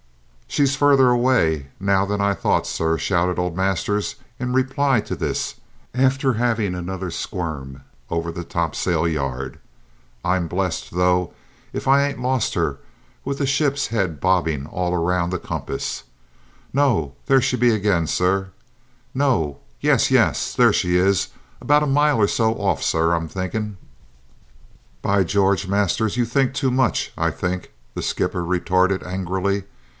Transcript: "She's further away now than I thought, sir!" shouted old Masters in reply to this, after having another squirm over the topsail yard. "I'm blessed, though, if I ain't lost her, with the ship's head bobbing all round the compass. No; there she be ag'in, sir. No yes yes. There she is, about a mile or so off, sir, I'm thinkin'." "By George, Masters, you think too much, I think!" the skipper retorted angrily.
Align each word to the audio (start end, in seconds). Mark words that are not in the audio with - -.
"She's 0.47 0.75
further 0.75 1.09
away 1.11 1.67
now 1.79 2.05
than 2.05 2.19
I 2.19 2.33
thought, 2.33 2.67
sir!" 2.67 2.97
shouted 2.97 3.37
old 3.39 3.55
Masters 3.55 4.15
in 4.39 4.51
reply 4.51 4.99
to 5.01 5.15
this, 5.15 5.55
after 5.93 6.33
having 6.33 6.75
another 6.75 7.09
squirm 7.09 7.83
over 8.09 8.31
the 8.31 8.43
topsail 8.43 9.07
yard. 9.07 9.59
"I'm 10.25 10.47
blessed, 10.49 10.91
though, 10.91 11.33
if 11.71 11.87
I 11.87 12.05
ain't 12.05 12.21
lost 12.21 12.55
her, 12.55 12.79
with 13.23 13.37
the 13.37 13.45
ship's 13.45 13.87
head 13.87 14.19
bobbing 14.19 14.65
all 14.65 14.97
round 14.97 15.31
the 15.31 15.37
compass. 15.39 16.03
No; 16.73 17.13
there 17.27 17.39
she 17.39 17.55
be 17.55 17.71
ag'in, 17.73 18.07
sir. 18.07 18.49
No 19.13 19.59
yes 19.79 20.09
yes. 20.11 20.53
There 20.53 20.73
she 20.73 20.97
is, 20.97 21.29
about 21.61 21.83
a 21.83 21.87
mile 21.87 22.17
or 22.17 22.27
so 22.27 22.55
off, 22.55 22.83
sir, 22.83 23.13
I'm 23.13 23.29
thinkin'." 23.29 23.77
"By 25.01 25.23
George, 25.23 25.67
Masters, 25.67 26.17
you 26.17 26.25
think 26.25 26.53
too 26.53 26.71
much, 26.71 27.13
I 27.17 27.29
think!" 27.31 27.71
the 27.93 28.01
skipper 28.01 28.43
retorted 28.43 29.03
angrily. 29.03 29.63